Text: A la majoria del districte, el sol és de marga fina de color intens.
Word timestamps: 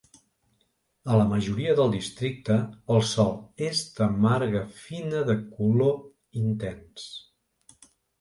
A 1.09 1.17
la 1.17 1.25
majoria 1.33 1.73
del 1.79 1.91
districte, 1.95 2.55
el 2.95 3.03
sol 3.09 3.29
és 3.65 3.81
de 3.99 4.07
marga 4.23 4.63
fina 4.79 5.21
de 5.29 5.35
color 5.59 6.41
intens. 6.45 7.05